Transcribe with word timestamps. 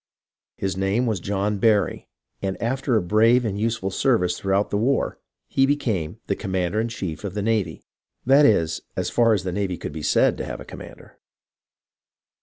His 0.55 0.75
name 0.75 1.05
v^as 1.05 1.21
John 1.21 1.59
Barry, 1.59 2.09
and 2.41 2.59
after 2.59 2.95
a 2.95 3.03
brave 3.03 3.45
and 3.45 3.59
useful 3.59 3.91
service 3.91 4.35
throughout 4.39 4.71
the 4.71 4.77
war, 4.77 5.19
he 5.47 5.67
became 5.67 6.19
the 6.25 6.35
"commander 6.35 6.81
in 6.81 6.87
chief 6.87 7.23
of 7.23 7.35
the 7.35 7.43
navy"; 7.43 7.83
that 8.25 8.43
is, 8.47 8.81
as 8.95 9.11
far 9.11 9.33
as 9.35 9.43
the 9.43 9.51
navy 9.51 9.77
could 9.77 9.93
be 9.93 10.01
said 10.01 10.39
to 10.39 10.43
have 10.45 10.59
a 10.59 10.65
commander. 10.65 11.19